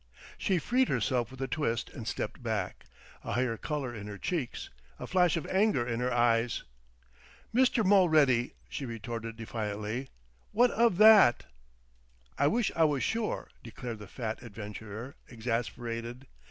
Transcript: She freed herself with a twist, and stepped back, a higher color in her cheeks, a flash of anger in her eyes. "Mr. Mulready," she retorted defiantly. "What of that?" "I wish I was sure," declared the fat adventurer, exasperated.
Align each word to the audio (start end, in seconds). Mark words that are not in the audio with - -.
She 0.35 0.57
freed 0.57 0.89
herself 0.89 1.29
with 1.29 1.43
a 1.43 1.47
twist, 1.47 1.91
and 1.91 2.07
stepped 2.07 2.41
back, 2.41 2.85
a 3.23 3.33
higher 3.33 3.55
color 3.55 3.93
in 3.93 4.07
her 4.07 4.17
cheeks, 4.17 4.71
a 4.97 5.05
flash 5.05 5.37
of 5.37 5.45
anger 5.45 5.87
in 5.87 5.99
her 5.99 6.11
eyes. 6.11 6.63
"Mr. 7.53 7.85
Mulready," 7.85 8.55
she 8.67 8.83
retorted 8.87 9.35
defiantly. 9.35 10.09
"What 10.53 10.71
of 10.71 10.97
that?" 10.97 11.45
"I 12.35 12.47
wish 12.47 12.71
I 12.75 12.83
was 12.83 13.03
sure," 13.03 13.49
declared 13.61 13.99
the 13.99 14.07
fat 14.07 14.41
adventurer, 14.41 15.17
exasperated. 15.29 16.25